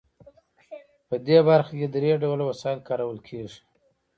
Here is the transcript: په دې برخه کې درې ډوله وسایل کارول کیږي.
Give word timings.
په 1.07 1.15
دې 1.27 1.37
برخه 1.49 1.73
کې 1.79 1.87
درې 1.95 2.11
ډوله 2.23 2.43
وسایل 2.49 2.79
کارول 2.87 3.19
کیږي. 3.27 3.59